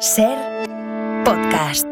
[0.00, 0.36] Ser
[1.24, 1.86] podcast.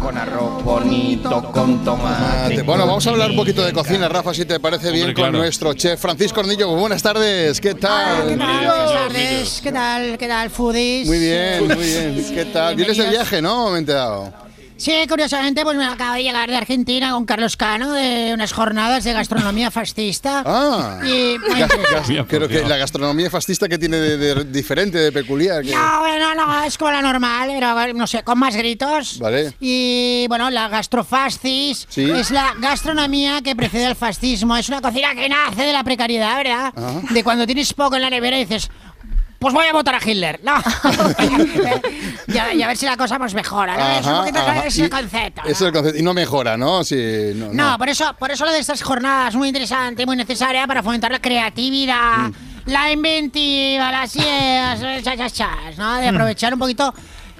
[0.00, 2.62] Con arroz bonito, con tomate.
[2.62, 5.72] Bueno, vamos a hablar un poquito de cocina, Rafa, si te parece bien, con nuestro
[5.74, 6.68] chef Francisco Hornillo.
[6.76, 8.36] Buenas tardes, ¿qué ¿Qué tal?
[8.38, 8.66] tal?
[8.66, 9.60] Buenas tardes.
[9.62, 10.18] ¿Qué tal?
[10.18, 11.06] ¿Qué tal, foodies?
[11.08, 12.26] Muy bien, muy bien.
[12.34, 12.76] ¿Qué tal?
[12.76, 13.70] Vienes de viaje, ¿no?
[13.70, 14.32] Me he enterado.
[14.80, 19.04] Sí, curiosamente, pues me acabo de llegar de Argentina con Carlos Cano de unas jornadas
[19.04, 20.42] de gastronomía fascista.
[20.46, 20.98] Ah.
[21.04, 21.70] Y, Gas-
[22.08, 25.62] gas- creo que la gastronomía fascista que tiene de, de diferente, de peculiar.
[25.62, 29.18] que- No, bueno, no, es como la normal, pero no sé, con más gritos.
[29.18, 29.52] Vale.
[29.60, 32.10] Y bueno, la gastrofascis Sí.
[32.10, 34.56] es la gastronomía que precede al fascismo.
[34.56, 36.72] Es una cocina que nace de la precariedad, ¿verdad?
[36.74, 37.00] Ajá.
[37.10, 38.70] De cuando tienes poco en la nevera y dices.
[39.40, 40.38] Pues voy a votar a Hitler.
[40.42, 40.52] No.
[42.28, 43.74] y, a, y a ver si la cosa pues mejora.
[43.76, 43.88] ¿no?
[43.98, 44.66] es un Ajá, poquito ajá.
[44.66, 45.40] ese Y- el concepto.
[45.44, 45.66] ese es ¿no?
[45.68, 45.98] el concepto.
[45.98, 46.84] Y no mejora, ¿no?
[46.84, 47.78] Sí, no, No, no.
[47.78, 51.20] por eso, por eso lo de estas jornadas muy interesante, muy necesaria para fomentar la
[51.20, 52.32] creatividad, Mm.
[52.66, 54.78] la inventiva, las ideas,
[55.78, 55.96] ¿no?
[55.96, 56.92] De aprovechar un poquito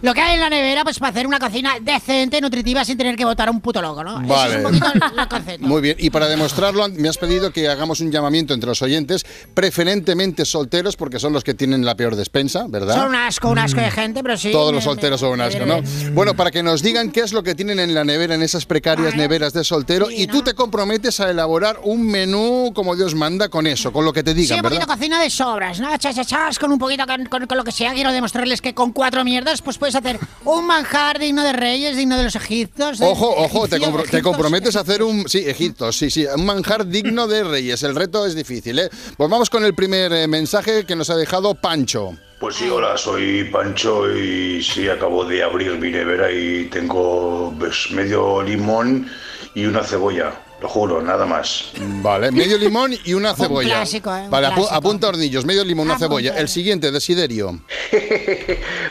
[0.02, 3.16] lo que hay en la nevera pues para hacer una cocina decente, nutritiva, sin tener
[3.16, 4.20] que votar a un puto loco, ¿no?
[4.22, 4.50] Vale.
[4.52, 4.86] es un poquito
[5.20, 5.66] el, concepto.
[5.66, 9.24] Muy bien, y para demostrarlo me has pedido que hagamos un llamamiento entre los oyentes,
[9.54, 12.96] preferentemente solteros, porque son los que tienen la peor despensa, ¿verdad?
[12.96, 14.50] Son un asco, un asco de gente, pero sí.
[14.50, 15.80] Todos los solteros son un asco, ¿no?
[16.12, 18.66] Bueno, para que nos digan qué es lo que tienen en la nevera, en esas
[18.66, 20.44] precarias neveras de soltero, sí, y tú ¿no?
[20.44, 24.30] te comprometes a elaborar un menú como Dios manda con eso, con lo que te
[24.32, 25.96] Sí, digan, un poquito cocina de sobras, ¿no?
[25.98, 27.92] Chas, chas, chas, con un poquito, con, con- con lo que sea.
[27.92, 32.16] Quiero demostrarles que con cuatro mierdas, pues puedes hacer un manjar digno de reyes, digno
[32.16, 32.98] de los egipcios.
[32.98, 35.28] de- Ojo, ojo, te, compro- te comprometes a hacer un...
[35.28, 37.82] Sí, Egipto, sí, sí, un manjar digno de reyes.
[37.82, 38.90] El reto es difícil, ¿eh?
[39.16, 42.16] Pues vamos con el primer eh, mensaje que nos ha dejado Pancho.
[42.38, 47.90] Pues sí, hola, soy Pancho y sí, acabo de abrir mi nevera y tengo pues,
[47.90, 49.06] medio limón
[49.54, 51.66] y una cebolla, lo juro, nada más.
[52.02, 53.76] Vale, medio limón y una cebolla.
[53.76, 54.22] clásico, ¿eh?
[54.24, 56.06] Un Vale, apu- apunta hornillos, medio limón, una Apunta.
[56.08, 56.38] cebolla.
[56.38, 57.60] El siguiente, Desiderio.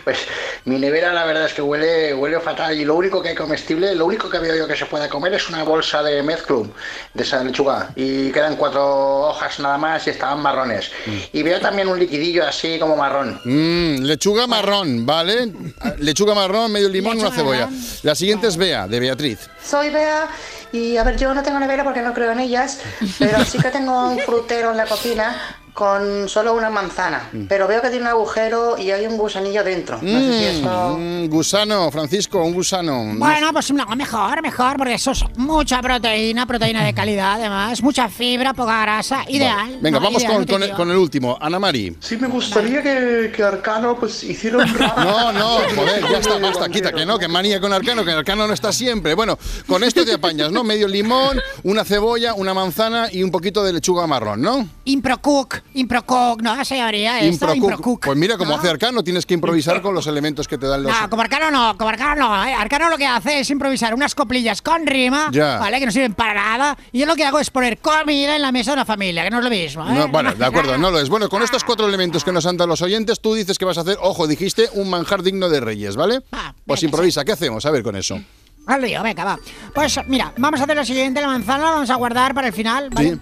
[0.03, 0.17] Pues
[0.66, 3.94] mi nevera la verdad es que huele, huele fatal y lo único que hay comestible,
[3.95, 6.70] lo único que veo yo que se puede comer es una bolsa de mezclum,
[7.14, 10.92] de esa lechuga, y quedan cuatro hojas nada más y estaban marrones.
[11.33, 13.39] Y veo también un liquidillo así como marrón.
[13.43, 15.52] Mm, lechuga marrón, ¿vale?
[15.99, 17.66] Lechuga marrón, medio limón y una Lechuga cebolla.
[17.67, 17.83] marrón.
[18.04, 19.49] La siguiente es Bea, de Beatriz.
[19.64, 20.27] Soy Bea
[20.71, 22.80] y a ver, yo no tengo nevera porque no creo en ellas,
[23.17, 27.81] pero sí que tengo un frutero en la cocina con solo una manzana, pero veo
[27.81, 29.99] que tiene un agujero y hay un gusanillo dentro.
[30.02, 30.97] No sé si esto...
[30.99, 33.13] Mm, gusano, Francisco, un gusano.
[33.15, 38.09] Bueno, pues no, mejor, mejor, porque eso es mucha proteína, proteína de calidad, además, mucha
[38.09, 39.77] fibra, poca grasa, ideal.
[39.81, 40.05] Venga, ¿no?
[40.05, 40.77] vamos Ideal, con, con el, nutritivo.
[40.77, 41.37] con el último.
[41.39, 41.95] Ana Mari.
[41.99, 44.69] Sí, me gustaría que, que Arcano pues hiciera un.
[44.99, 48.47] No, no, joder, ya está, basta, quita, que no, que manía con Arcano, que Arcano
[48.47, 49.13] no está siempre.
[49.13, 49.37] Bueno,
[49.67, 50.63] con esto te apañas, ¿no?
[50.63, 54.67] Medio limón, una cebolla, una manzana y un poquito de lechuga marrón, ¿no?
[54.86, 56.63] Improcook, Improcook, ¿no?
[56.65, 57.55] Se llamaría esto, Improcook.
[57.71, 58.05] Improcook.
[58.05, 58.57] Pues mira, como ¿no?
[58.57, 60.91] hace Arcano, tienes que improvisar con los elementos que te dan los...
[60.91, 62.53] No, como Arcano no, como Arcano no, ¿eh?
[62.53, 65.57] Arcano lo que hace es improvisar unas coplillas con rima, Ya.
[65.59, 65.80] ¿vale?
[65.80, 66.77] Que no sirven para nada.
[66.91, 69.30] Y yo lo que hago es poner comida en la mesa de una familia, que
[69.30, 69.93] no es lo mismo, ¿eh?
[69.93, 71.07] No, bueno, de acuerdo, no lo es.
[71.09, 73.77] Bueno, con estos cuatro elementos que nos han dado los oyentes, tú dices que vas
[73.77, 76.21] a hacer, ojo, dijiste un manjar digno de reyes, ¿vale?
[76.31, 77.65] Ah, Pues improvisa, ¿qué hacemos?
[77.65, 78.19] A ver con eso.
[78.65, 79.39] Al lío, venga, va.
[79.73, 82.53] Pues mira, vamos a hacer lo siguiente, la manzana la vamos a guardar para el
[82.53, 83.13] final, ¿vale?
[83.13, 83.19] Sí.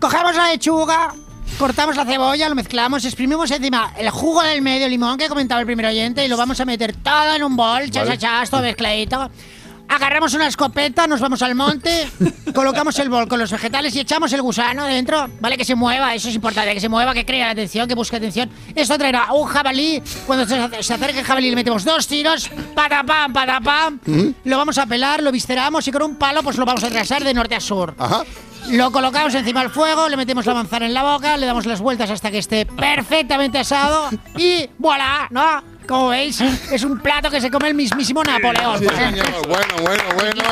[0.00, 1.14] Cogemos la lechuga,
[1.58, 5.66] cortamos la cebolla, lo mezclamos, exprimimos encima el jugo del medio limón que comentaba el
[5.66, 8.18] primer oyente y lo vamos a meter todo en un bol, chas, Vale.
[8.18, 9.30] chas, chas, todo mezcladito.
[9.92, 12.08] Agarramos una escopeta, nos vamos al monte,
[12.54, 15.58] colocamos el bol con los vegetales y echamos el gusano dentro, ¿vale?
[15.58, 18.16] Que se mueva, eso es importante, que se mueva, que crea la atención, que busque
[18.16, 18.48] atención.
[18.74, 20.58] Esto traerá un jabalí, cuando se,
[20.94, 24.00] acerque el jabalí le metemos dos tiros, patapam, patapam,
[24.44, 27.22] lo vamos a pelar, lo visceramos y con un palo pues lo vamos a atrasar
[27.22, 27.94] de norte a sur.
[27.98, 28.24] Ajá.
[28.70, 31.82] Lo colocamos encima del fuego, le metemos la manzana en la boca, le damos las
[31.82, 35.71] vueltas hasta que esté perfectamente asado y voilà, ¿no?
[35.86, 38.78] Como veis, es un plato que se come el mismísimo Napoleón.
[38.78, 39.46] Sí, señor.
[39.48, 40.42] Bueno, bueno, bueno.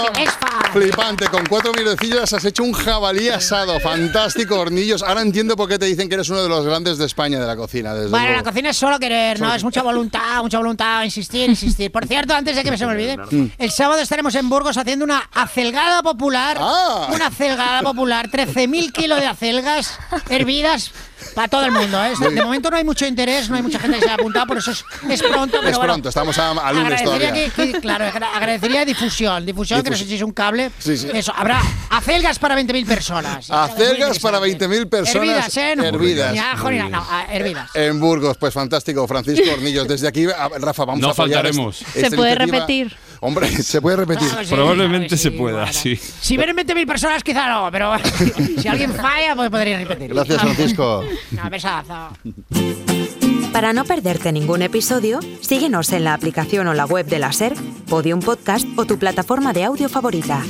[0.72, 1.26] Flipante.
[1.28, 3.78] Con cuatro mierdecillas has hecho un jabalí asado.
[3.80, 5.02] Fantástico, hornillos.
[5.02, 7.46] Ahora entiendo por qué te dicen que eres uno de los grandes de España de
[7.46, 7.94] la cocina.
[7.94, 9.52] Desde Bueno, la cocina es solo querer, ¿no?
[9.54, 11.90] Es mucha voluntad, mucha voluntad, insistir, insistir.
[11.90, 13.16] Por cierto, antes de que me se me olvide,
[13.58, 16.56] el sábado estaremos en Burgos haciendo una acelgada popular.
[16.60, 17.08] Ah.
[17.12, 20.92] Una acelgada popular, 13.000 kilos de acelgas hervidas
[21.40, 21.98] para todo el mundo.
[22.04, 22.12] ¿eh?
[22.34, 24.58] De momento no hay mucho interés, no hay mucha gente que se ha apuntado, por
[24.58, 25.56] eso es, es pronto.
[25.58, 27.50] Pero Es bueno, pronto, estamos a, a lunes agradecería todavía.
[27.50, 30.70] que, que- claro, agra- agradecería difusión, difusión, que nos echéis un cable.
[30.78, 31.08] Sí, sí.
[31.14, 33.50] Eso, habrá acelgas para 20.000 personas.
[33.50, 35.74] Acelgas para 20.000 personas Hervidas, ¿eh?
[35.76, 36.32] No, hervidas.
[36.32, 37.70] Ni ajo ni nada, no, hervidas.
[37.74, 39.88] En Burgos, pues fantástico, Francisco Hornillos.
[39.88, 41.80] Desde aquí, Rafa, vamos No a apoyar faltaremos.
[41.80, 42.58] esta- Se esta puede iniciativa.
[42.60, 42.96] repetir.
[43.20, 44.28] Hombre, se puede repetir.
[44.28, 45.72] Claro, sí, Probablemente se pueda, bueno.
[45.72, 45.96] sí.
[45.96, 47.92] Si vienen 20.000 personas, quizá no, pero
[48.58, 50.12] si alguien falla, pues podría repetir.
[50.12, 51.04] Gracias, Francisco.
[51.42, 52.08] Un besazo.
[53.52, 57.54] Para no perderte ningún episodio, síguenos en la aplicación o la web de la SER,
[57.88, 60.42] Podium Podcast o tu plataforma de audio favorita.